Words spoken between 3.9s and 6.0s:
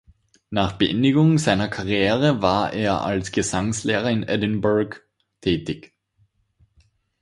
in Edinburgh tätig.